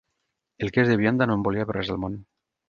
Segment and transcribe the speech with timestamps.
[0.67, 2.17] El què és de vianda no en volia per res del món.